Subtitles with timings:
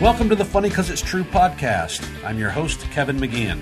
[0.00, 2.02] Welcome to the Funny Cause It's True podcast.
[2.24, 3.60] I'm your host, Kevin McGeehan.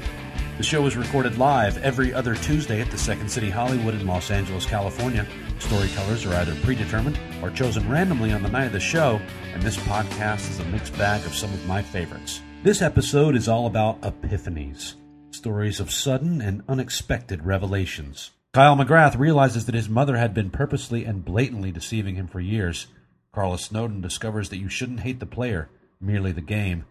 [0.57, 4.31] The show is recorded live every other Tuesday at the Second City Hollywood in Los
[4.31, 5.27] Angeles, California.
[5.59, 9.21] Storytellers are either predetermined or chosen randomly on the night of the show,
[9.53, 12.41] and this podcast is a mixed bag of some of my favorites.
[12.63, 14.95] This episode is all about epiphanies
[15.33, 18.31] stories of sudden and unexpected revelations.
[18.55, 22.87] Kyle McGrath realizes that his mother had been purposely and blatantly deceiving him for years.
[23.33, 25.69] Carla Snowden discovers that you shouldn't hate the player,
[26.01, 26.85] merely the game.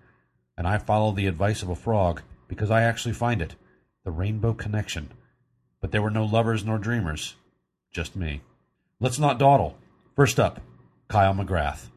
[0.57, 3.55] And I follow the advice of a frog because I actually find it
[4.03, 5.11] the rainbow connection.
[5.81, 7.35] But there were no lovers nor dreamers,
[7.91, 8.41] just me.
[8.99, 9.77] Let's not dawdle.
[10.15, 10.61] First up,
[11.07, 11.89] Kyle McGrath.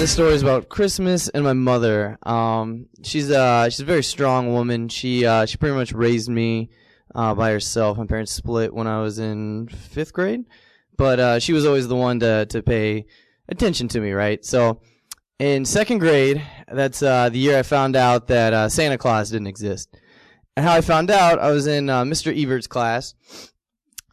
[0.00, 2.18] This story is about Christmas and my mother.
[2.22, 4.88] Um, she's uh she's a very strong woman.
[4.88, 6.70] She uh she pretty much raised me
[7.14, 7.98] uh, by herself.
[7.98, 10.46] My parents split when I was in fifth grade,
[11.00, 13.06] but uh, she was always the one to to pay
[13.48, 14.44] attention to me, right?
[14.44, 14.82] So
[15.38, 19.46] in second grade, that's uh, the year I found out that uh, Santa Claus didn't
[19.46, 19.96] exist.
[20.56, 22.30] And how I found out, I was in uh, Mr.
[22.30, 23.14] Evert's class,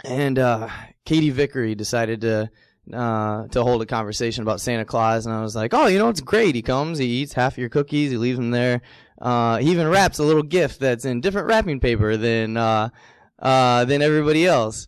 [0.05, 0.69] and uh,
[1.03, 2.49] Katie Vickery decided to
[2.93, 6.07] uh, to hold a conversation about Santa Claus, and I was like, "Oh, you know,
[6.07, 6.55] it's great.
[6.55, 8.81] He comes, he eats half your cookies, he leaves them there.
[9.21, 14.47] Uh, he even wraps a little gift that's in different wrapping paper than than everybody
[14.47, 14.87] else."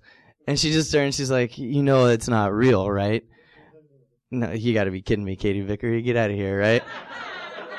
[0.50, 3.24] And she just turns, she's like, "You know, it's not real, right?"
[4.32, 6.02] No, you got to be kidding me, Katie Vickery.
[6.02, 6.84] Get out of here, right?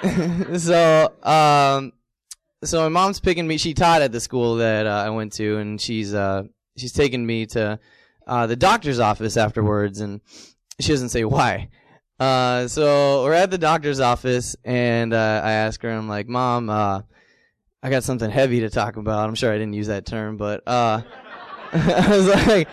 [0.56, 1.92] so, um,
[2.62, 3.58] so my mom's picking me.
[3.58, 6.44] She taught at the school that uh, I went to, and she's uh,
[6.76, 7.80] she's taking me to
[8.28, 10.20] uh, the doctor's office afterwards, and
[10.78, 11.70] she doesn't say why.
[12.20, 16.70] Uh, so we're at the doctor's office, and uh, I ask her, I'm like, Mom,
[16.70, 17.02] uh,
[17.82, 19.28] I got something heavy to talk about.
[19.28, 21.02] I'm sure I didn't use that term, but uh,
[21.72, 22.68] I was like,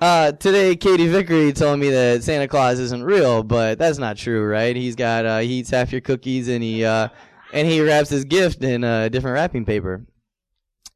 [0.00, 4.44] uh, today Katie Vickery told me that Santa Claus isn't real, but that's not true,
[4.44, 4.74] right?
[4.74, 7.08] He's got uh, he eats half your cookies, and he uh,
[7.52, 10.04] and he wraps his gift in a different wrapping paper.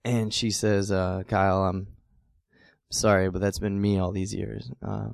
[0.05, 1.87] And she says, uh, Kyle, I'm
[2.91, 4.71] sorry, but that's been me all these years.
[4.83, 5.11] Uh,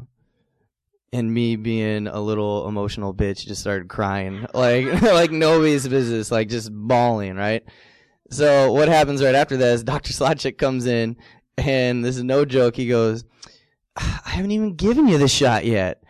[1.12, 6.48] and me being a little emotional bitch just started crying like like nobody's business, like
[6.48, 7.62] just bawling, right?
[8.30, 10.12] So what happens right after that is Dr.
[10.12, 11.16] Slotchick comes in,
[11.58, 12.76] and this is no joke.
[12.76, 13.24] He goes,
[13.96, 16.02] "I haven't even given you the shot yet."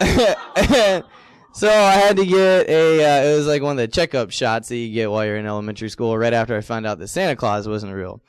[0.00, 3.04] so I had to get a.
[3.04, 5.46] Uh, it was like one of the checkup shots that you get while you're in
[5.46, 6.16] elementary school.
[6.16, 8.22] Right after I found out that Santa Claus wasn't real.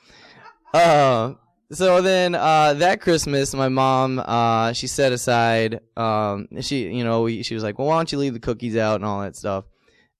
[0.72, 1.34] Uh,
[1.72, 5.80] so then uh, that Christmas, my mom uh, she set aside.
[5.96, 8.76] Um, she you know we, she was like, well, why don't you leave the cookies
[8.76, 9.64] out and all that stuff.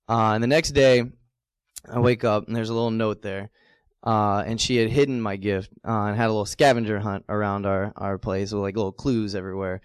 [0.09, 1.05] Uh, and the next day,
[1.88, 3.50] I wake up and there's a little note there.
[4.06, 7.67] Uh, and she had hidden my gift uh, and had a little scavenger hunt around
[7.67, 9.81] our, our place with like little clues everywhere.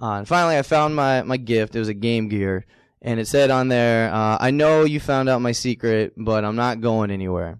[0.00, 1.76] Uh, and finally, I found my, my gift.
[1.76, 2.64] It was a Game Gear,
[3.02, 6.56] and it said on there, uh, "I know you found out my secret, but I'm
[6.56, 7.58] not going anywhere."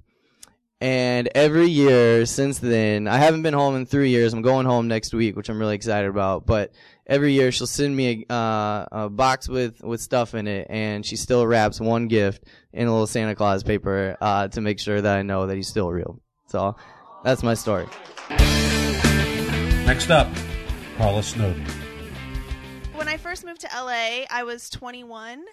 [0.80, 4.34] And every year since then, I haven't been home in three years.
[4.34, 6.44] I'm going home next week, which I'm really excited about.
[6.46, 6.72] But
[7.06, 11.04] every year she'll send me a, uh, a box with, with stuff in it, and
[11.04, 15.00] she still wraps one gift in a little Santa Claus paper uh, to make sure
[15.00, 16.20] that I know that he's still real.
[16.48, 16.76] So
[17.24, 17.86] that's my story.
[19.86, 20.28] Next up,
[20.98, 21.64] Carla Snowden.
[23.36, 25.44] First moved to LA, I was 21.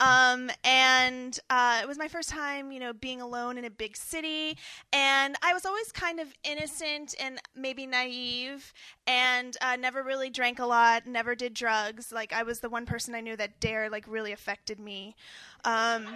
[0.00, 3.96] Um, and uh, it was my first time, you know, being alone in a big
[3.96, 4.58] city.
[4.92, 8.72] And I was always kind of innocent and maybe naive
[9.06, 12.10] and uh, never really drank a lot, never did drugs.
[12.10, 15.14] Like, I was the one person I knew that DARE, like, really affected me.
[15.64, 16.08] Um,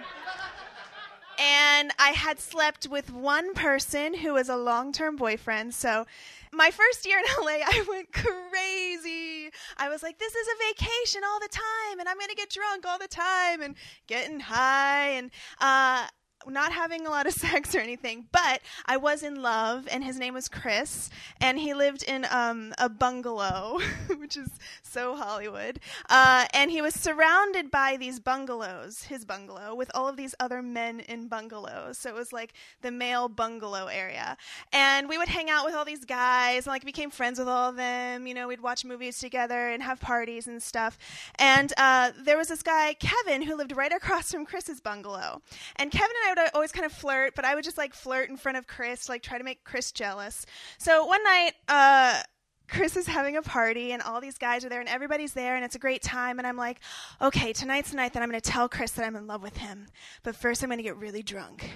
[1.39, 5.73] and I had slept with one person who was a long term boyfriend.
[5.73, 6.05] So,
[6.53, 9.32] my first year in LA, I went crazy.
[9.77, 12.51] I was like, this is a vacation all the time, and I'm going to get
[12.51, 13.75] drunk all the time and
[14.07, 15.31] getting high and,
[15.61, 16.07] uh,
[16.49, 20.19] not having a lot of sex or anything, but I was in love, and his
[20.19, 23.79] name was Chris, and he lived in um, a bungalow,
[24.19, 24.49] which is
[24.83, 25.81] so Hollywood.
[26.09, 30.63] Uh, and he was surrounded by these bungalows, his bungalow, with all of these other
[30.63, 31.99] men in bungalows.
[31.99, 32.53] So it was like
[32.83, 34.37] the male bungalow area.
[34.73, 37.71] And we would hang out with all these guys, and like became friends with all
[37.71, 38.27] of them.
[38.27, 40.99] You know, we'd watch movies together and have parties and stuff.
[41.39, 45.43] And uh, there was this guy, Kevin, who lived right across from Chris's bungalow.
[45.77, 48.29] And Kevin and I would always kind of flirt, but I would just like flirt
[48.29, 50.47] in front of Chris, like try to make Chris jealous.
[50.79, 52.23] So one night, uh,
[52.69, 55.65] Chris is having a party and all these guys are there and everybody's there and
[55.65, 56.81] it's a great time and I'm like,
[57.21, 59.59] okay, tonight's the night that I'm going to tell Chris that I'm in love with
[59.59, 59.89] him.
[60.23, 61.69] But first I'm going to get really drunk.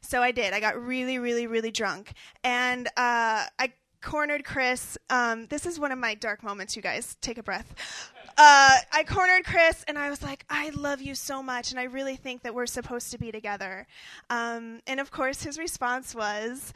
[0.00, 0.52] So I did.
[0.52, 2.12] I got really, really, really drunk
[2.44, 4.96] and uh, I cornered Chris.
[5.10, 7.16] Um, this is one of my dark moments, you guys.
[7.20, 8.12] Take a breath.
[8.36, 11.84] Uh, I cornered Chris and I was like, I love you so much, and I
[11.84, 13.86] really think that we're supposed to be together.
[14.30, 16.72] Um, and of course, his response was,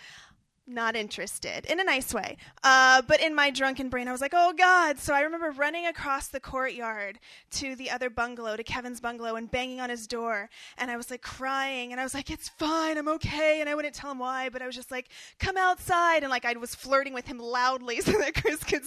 [0.68, 2.36] not interested in a nice way.
[2.62, 4.98] Uh, but in my drunken brain, I was like, oh God.
[4.98, 7.18] So I remember running across the courtyard
[7.52, 10.50] to the other bungalow, to Kevin's bungalow, and banging on his door.
[10.76, 11.92] And I was like crying.
[11.92, 12.98] And I was like, it's fine.
[12.98, 13.60] I'm okay.
[13.60, 16.22] And I wouldn't tell him why, but I was just like, come outside.
[16.22, 18.82] And like I was flirting with him loudly so that Chris could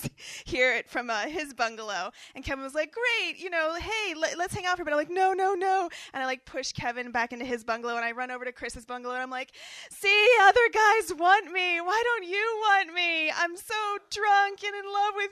[0.45, 2.11] hear it from uh, his bungalow.
[2.35, 3.39] And Kevin was like, great.
[3.39, 4.91] You know, hey, let, us hang out for a bit.
[4.91, 5.89] I'm like, no, no, no.
[6.13, 7.95] And I like push Kevin back into his bungalow.
[7.95, 9.15] And I run over to Chris's bungalow.
[9.15, 9.51] And I'm like,
[9.89, 13.31] see, other guys want me why don't you want me?
[13.31, 15.31] I'm so drunk and in love with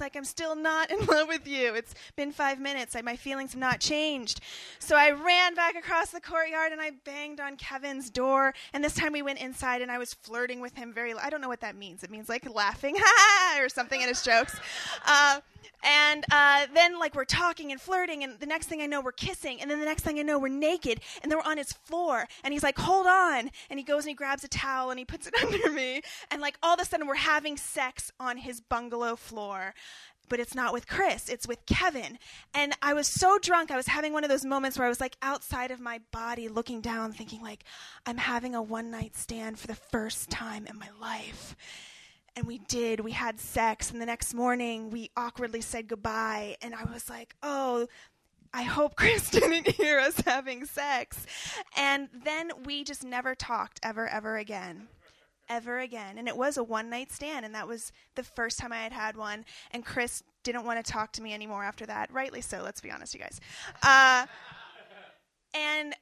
[0.00, 1.74] Like, I'm still not in love with you.
[1.74, 2.96] It's been five minutes.
[2.96, 4.40] I, my feelings have not changed.
[4.78, 8.54] So I ran back across the courtyard and I banged on Kevin's door.
[8.72, 11.40] And this time we went inside and I was flirting with him very, I don't
[11.40, 12.02] know what that means.
[12.02, 14.58] It means like laughing, ha, or something in his jokes.
[15.06, 15.40] Uh,
[15.82, 19.12] and uh, then, like, we're talking and flirting, and the next thing I know, we're
[19.12, 21.72] kissing, and then the next thing I know, we're naked, and then we're on his
[21.72, 24.98] floor, and he's like, "Hold on!" And he goes and he grabs a towel and
[24.98, 28.36] he puts it under me, and like all of a sudden, we're having sex on
[28.36, 29.74] his bungalow floor.
[30.28, 32.18] But it's not with Chris, it's with Kevin.
[32.54, 35.00] And I was so drunk, I was having one of those moments where I was
[35.00, 37.64] like outside of my body, looking down, thinking, like,
[38.06, 41.56] I'm having a one night stand for the first time in my life
[42.36, 43.00] and we did.
[43.00, 46.56] We had sex, and the next morning we awkwardly said goodbye.
[46.62, 47.86] And I was like, oh,
[48.52, 51.26] I hope Chris didn't hear us having sex.
[51.76, 54.88] And then we just never talked ever, ever again.
[55.50, 56.16] Ever again.
[56.16, 58.92] And it was a one night stand, and that was the first time I had
[58.92, 59.44] had one.
[59.72, 62.10] And Chris didn't want to talk to me anymore after that.
[62.12, 63.40] Rightly so, let's be honest, you guys.
[63.82, 64.26] Uh,
[65.52, 65.94] and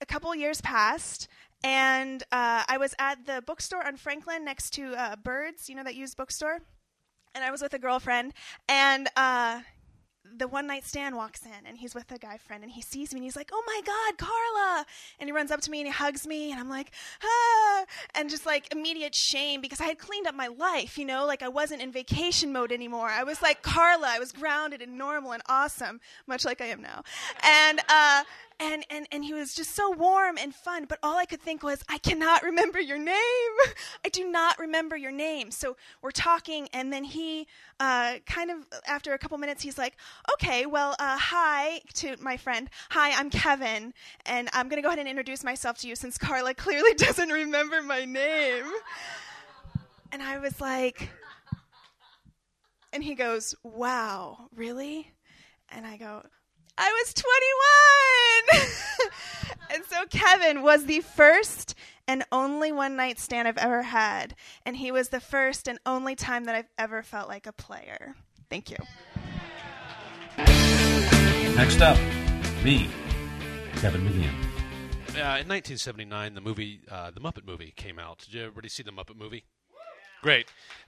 [0.00, 1.28] a couple years passed,
[1.62, 5.84] and uh, I was at the bookstore on Franklin next to uh, Birds, you know,
[5.84, 6.58] that used bookstore.
[7.34, 8.34] And I was with a girlfriend,
[8.68, 9.60] and uh,
[10.36, 13.12] the one night stand walks in, and he's with a guy friend, and he sees
[13.12, 14.86] me, and he's like, "Oh my God, Carla!"
[15.18, 16.92] And he runs up to me and he hugs me, and I'm like,
[17.22, 17.84] "Ah!"
[18.14, 21.42] And just like immediate shame because I had cleaned up my life, you know, like
[21.42, 23.08] I wasn't in vacation mode anymore.
[23.08, 26.82] I was like Carla, I was grounded and normal and awesome, much like I am
[26.82, 27.02] now.
[27.42, 28.24] And uh,
[28.60, 30.84] and, and, and he was just so warm and fun.
[30.84, 33.16] But all I could think was, I cannot remember your name.
[34.04, 35.50] I do not remember your name.
[35.50, 37.46] So we're talking, and then he
[37.80, 39.96] uh, kind of, after a couple minutes, he's like,
[40.34, 42.68] okay, well, uh, hi to my friend.
[42.90, 43.94] Hi, I'm Kevin,
[44.26, 47.30] and I'm going to go ahead and introduce myself to you since Carla clearly doesn't
[47.30, 48.66] remember my name.
[50.12, 51.08] And I was like,
[52.92, 55.12] and he goes, wow, really?
[55.70, 56.24] And I go,
[56.82, 57.14] I was
[58.54, 59.10] 21.
[59.74, 61.74] and so Kevin was the first
[62.08, 64.34] and only one night stand I've ever had.
[64.64, 68.14] And he was the first and only time that I've ever felt like a player.
[68.48, 68.78] Thank you.
[71.54, 71.98] Next up,
[72.64, 72.88] me,
[73.76, 74.32] Kevin McGeehan.
[75.10, 78.20] Uh, in 1979, the movie, uh, the Muppet movie, came out.
[78.20, 79.44] Did you everybody see the Muppet movie?
[80.22, 80.46] Great.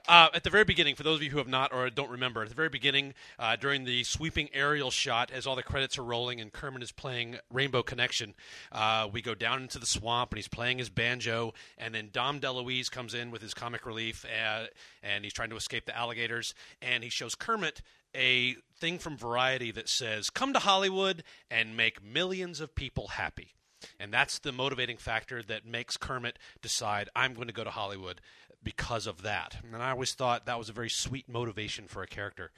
[0.09, 2.43] Uh, at the very beginning, for those of you who have not or don't remember,
[2.43, 6.03] at the very beginning, uh, during the sweeping aerial shot, as all the credits are
[6.03, 8.35] rolling and Kermit is playing Rainbow Connection,
[8.73, 12.41] uh, we go down into the swamp and he's playing his banjo, and then Dom
[12.41, 14.65] DeLuise comes in with his comic relief, uh,
[15.03, 17.81] and he's trying to escape the alligators, and he shows Kermit
[18.15, 23.55] a thing from Variety that says, "Come to Hollywood and make millions of people happy."
[23.99, 28.21] And that's the motivating factor that makes Kermit decide, I'm going to go to Hollywood
[28.63, 29.57] because of that.
[29.73, 32.51] And I always thought that was a very sweet motivation for a character.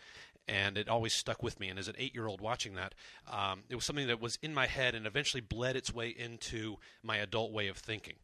[0.46, 1.68] And it always stuck with me.
[1.68, 2.94] And as an eight year old watching that,
[3.32, 6.76] um, it was something that was in my head and eventually bled its way into
[7.02, 8.14] my adult way of thinking.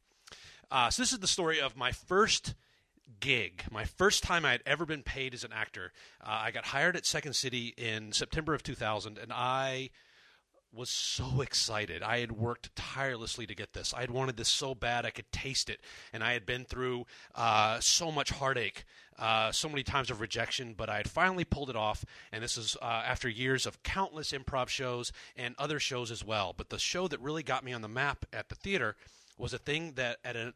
[0.70, 2.54] Uh, so, this is the story of my first
[3.18, 5.92] gig, my first time I had ever been paid as an actor.
[6.22, 9.90] Uh, I got hired at Second City in September of 2000, and I
[10.72, 12.02] was so excited.
[12.02, 13.92] I had worked tirelessly to get this.
[13.94, 15.80] I had wanted this so bad I could taste it,
[16.12, 18.84] and I had been through uh, so much heartache,
[19.18, 22.04] uh, so many times of rejection, but I had finally pulled it off.
[22.32, 26.54] And this is uh, after years of countless improv shows and other shows as well.
[26.56, 28.96] But the show that really got me on the map at the theater
[29.36, 30.54] was a thing that at a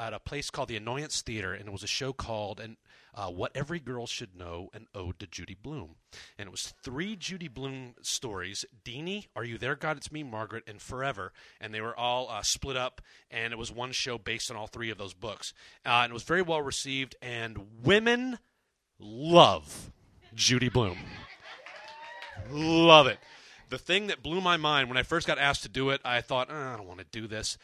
[0.00, 2.76] at a place called the Annoyance Theater, and it was a show called and
[3.14, 5.96] uh, What Every Girl Should Know, an ode to Judy Blume."
[6.38, 9.98] And it was three Judy Blume stories: Deenie, Are You There, God?
[9.98, 11.32] It's Me, Margaret, and Forever.
[11.60, 14.66] And they were all uh, split up, and it was one show based on all
[14.66, 15.52] three of those books.
[15.84, 18.38] Uh, and it was very well received, and women
[18.98, 19.92] love
[20.34, 20.98] Judy Blume.
[22.50, 23.18] love it.
[23.68, 26.20] The thing that blew my mind when I first got asked to do it, I
[26.22, 27.56] thought, oh, I don't want to do this.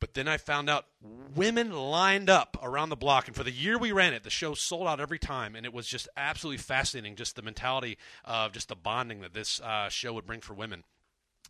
[0.00, 0.86] But then I found out
[1.34, 4.54] women lined up around the block, and for the year we ran it, the show
[4.54, 7.16] sold out every time, and it was just absolutely fascinating.
[7.16, 10.84] Just the mentality of just the bonding that this uh, show would bring for women.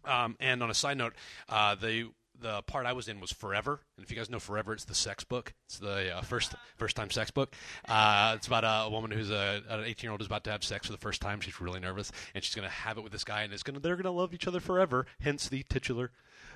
[0.05, 1.15] Um, and on a side note,
[1.49, 4.73] uh, the the part I was in was Forever, and if you guys know Forever,
[4.73, 5.53] it's the sex book.
[5.67, 7.55] It's the uh, first first time sex book.
[7.89, 10.63] Uh, it's about a, woman who's a, an 18 year old who's about to have
[10.63, 11.41] sex for the first time.
[11.41, 13.97] She's really nervous, and she's to have it with this guy, and it's to they're
[13.97, 15.07] to love each other forever.
[15.21, 16.11] Hence the titular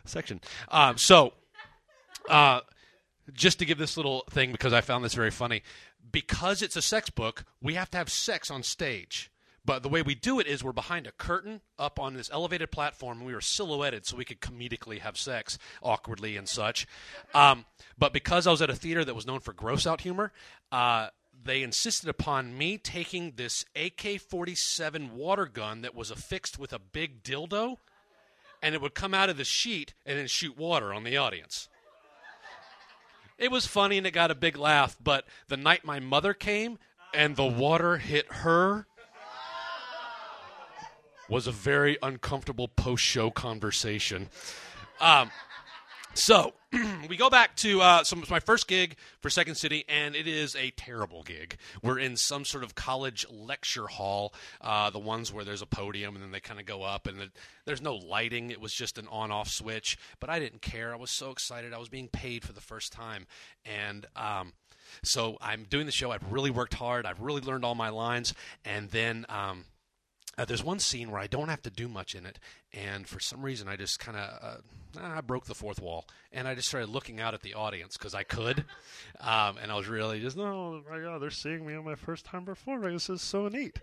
[0.05, 0.41] section.
[0.69, 1.33] Um, so,
[2.29, 2.61] uh,
[3.33, 5.63] just to give this little thing because I found this very funny,
[6.11, 9.31] because it's a sex book, we have to have sex on stage.
[9.65, 12.73] But the way we do it is we're behind a curtain up on this elevated
[12.73, 16.87] platform, and we were silhouetted so we could comedically have sex awkwardly and such.
[17.33, 17.65] Um,
[17.97, 20.33] but because I was at a theater that was known for gross out humor,
[20.73, 21.09] uh,
[21.45, 26.81] they insisted upon me taking this AK 47 water gun that was affixed with a
[26.81, 27.77] big dildo,
[28.61, 31.69] and it would come out of the sheet and then shoot water on the audience.
[33.43, 36.79] It was funny and it got a big laugh, but the night my mother came
[37.13, 38.87] and the water hit her
[41.29, 44.29] was a very uncomfortable post show conversation.
[45.01, 45.33] Um,
[46.15, 46.53] so
[47.09, 50.57] we go back to uh, some my first gig for Second City, and it is
[50.57, 51.57] a terrible gig.
[51.83, 56.15] We're in some sort of college lecture hall, uh, the ones where there's a podium
[56.15, 57.31] and then they kind of go up, and the,
[57.65, 58.51] there's no lighting.
[58.51, 60.93] It was just an on-off switch, but I didn't care.
[60.93, 61.73] I was so excited.
[61.73, 63.27] I was being paid for the first time,
[63.65, 64.53] and um,
[65.03, 66.11] so I'm doing the show.
[66.11, 67.07] I've really worked hard.
[67.07, 69.27] I've really learned all my lines, and then.
[69.29, 69.65] Um,
[70.39, 72.39] uh, there's one scene where I don't have to do much in it,
[72.73, 76.49] and for some reason I just kind of uh, I broke the fourth wall, and
[76.49, 78.61] I just started looking out at the audience because I could,
[79.21, 82.25] um, and I was really just oh my god they're seeing me on my first
[82.25, 83.79] time performing this is so neat,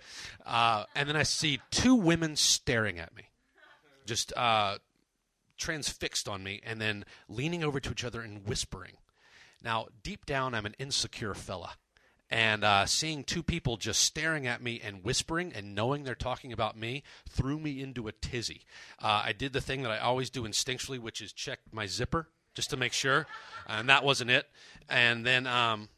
[0.45, 3.29] uh, and then I see two women staring at me,
[4.05, 4.77] just uh,
[5.57, 8.93] transfixed on me, and then leaning over to each other and whispering.
[9.63, 11.73] Now deep down I'm an insecure fella
[12.29, 16.53] and uh, seeing two people just staring at me and whispering and knowing they're talking
[16.53, 18.62] about me threw me into a tizzy.
[19.01, 22.27] Uh, I did the thing that I always do instinctually, which is check my zipper
[22.53, 23.27] just to make sure,
[23.67, 24.48] and that wasn't it.
[24.89, 25.89] And then um,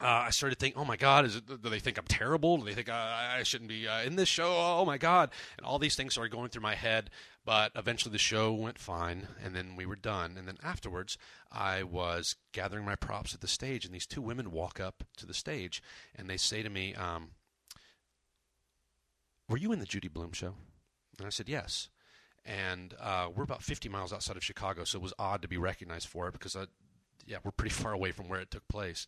[0.00, 2.56] uh, I started thinking, oh my God, it, do they think I'm terrible?
[2.58, 4.54] Do they think I, I shouldn't be uh, in this show?
[4.56, 5.30] Oh my God.
[5.56, 7.10] And all these things started going through my head.
[7.44, 10.36] But eventually the show went fine, and then we were done.
[10.36, 11.16] And then afterwards,
[11.50, 15.24] I was gathering my props at the stage, and these two women walk up to
[15.24, 15.82] the stage,
[16.14, 17.30] and they say to me, um,
[19.48, 20.56] Were you in the Judy Blume show?
[21.16, 21.88] And I said, Yes.
[22.44, 25.56] And uh, we're about 50 miles outside of Chicago, so it was odd to be
[25.56, 26.66] recognized for it because, I,
[27.26, 29.06] yeah, we're pretty far away from where it took place.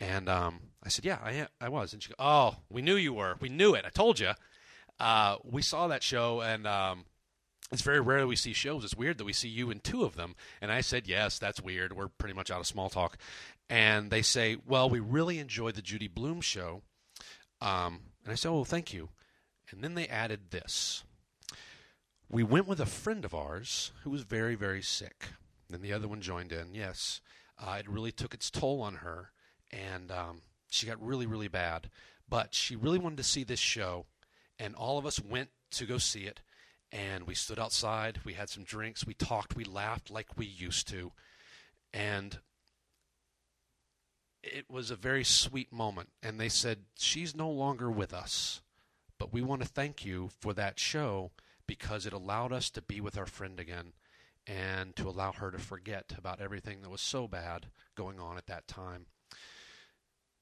[0.00, 3.14] And um, I said, "Yeah, I I was." And she goes, "Oh, we knew you
[3.14, 3.36] were.
[3.40, 3.84] We knew it.
[3.86, 4.32] I told you.
[4.98, 7.04] Uh, we saw that show, and um,
[7.70, 8.84] it's very rare that we see shows.
[8.84, 11.62] It's weird that we see you in two of them." And I said, "Yes, that's
[11.62, 11.94] weird.
[11.94, 13.16] We're pretty much out of small talk."
[13.70, 16.82] And they say, "Well, we really enjoyed the Judy Blume show."
[17.60, 19.10] Um, and I said, "Oh, thank you."
[19.70, 21.04] And then they added this.
[22.28, 25.28] We went with a friend of ours who was very, very sick.
[25.72, 26.74] And the other one joined in.
[26.74, 27.20] Yes,
[27.58, 29.32] uh, it really took its toll on her
[29.76, 31.90] and um, she got really, really bad.
[32.28, 34.06] But she really wanted to see this show,
[34.58, 36.40] and all of us went to go see it.
[36.92, 40.88] And we stood outside, we had some drinks, we talked, we laughed like we used
[40.88, 41.12] to.
[41.92, 42.38] And
[44.42, 46.10] it was a very sweet moment.
[46.22, 48.62] And they said, She's no longer with us,
[49.18, 51.32] but we want to thank you for that show
[51.66, 53.92] because it allowed us to be with our friend again
[54.46, 57.66] and to allow her to forget about everything that was so bad
[57.96, 59.06] going on at that time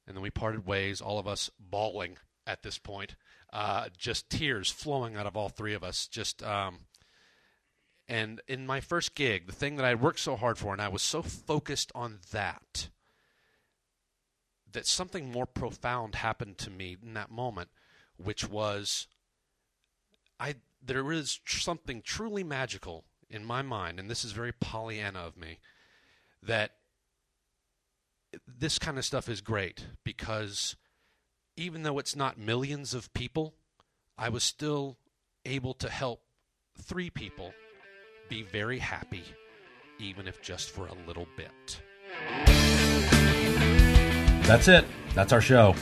[0.07, 3.17] and then we parted ways, all of us bawling at this point,
[3.53, 6.07] uh, just tears flowing out of all three of us.
[6.07, 6.81] Just um,
[8.07, 10.89] and in my first gig, the thing that I worked so hard for, and I
[10.89, 12.89] was so focused on that,
[14.71, 17.71] that something more profound happened to me in that moment,
[18.17, 19.07] which was
[20.39, 25.37] I there is something truly magical in my mind, and this is very Pollyanna of
[25.37, 25.59] me,
[26.43, 26.73] that
[28.47, 30.77] this kind of stuff is great because
[31.57, 33.55] even though it's not millions of people,
[34.19, 34.99] I was still
[35.45, 36.21] able to help
[36.81, 37.53] three people
[38.29, 39.25] be very happy,
[39.99, 41.81] even if just for a little bit.
[44.47, 44.85] That's it.
[45.15, 45.75] That's our show.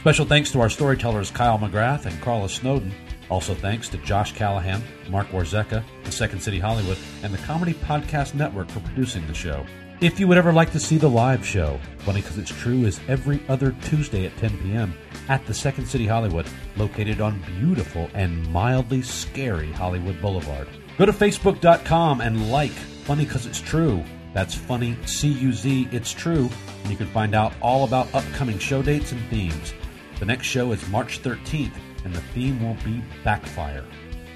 [0.00, 2.92] Special thanks to our storytellers Kyle McGrath and Carla Snowden.
[3.30, 8.34] Also thanks to Josh Callahan, Mark Warzeka, the Second City Hollywood, and the Comedy Podcast
[8.34, 9.64] Network for producing the show.
[10.00, 13.00] If you would ever like to see the live show, Funny Because It's True is
[13.06, 14.92] every other Tuesday at 10 p.m.
[15.28, 16.46] at the Second City Hollywood,
[16.76, 20.68] located on beautiful and mildly scary Hollywood Boulevard.
[20.98, 24.04] Go to Facebook.com and like Funny Because It's True.
[24.34, 26.50] That's funny, C U Z, it's true,
[26.82, 29.72] and you can find out all about upcoming show dates and themes.
[30.18, 33.84] The next show is March 13th, and the theme will be Backfire.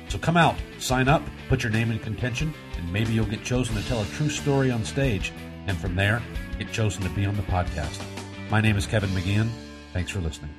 [0.09, 3.75] So come out, sign up, put your name in contention, and maybe you'll get chosen
[3.75, 5.33] to tell a true story on stage,
[5.69, 6.21] and from there,
[6.59, 8.03] get chosen to be on the podcast.
[8.51, 9.51] My name is Kevin McGeehan.
[9.93, 10.51] Thanks for listening.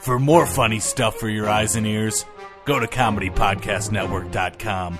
[0.00, 2.24] For more funny stuff for your eyes and ears,
[2.64, 4.98] go to ComedyPodcastNetwork.com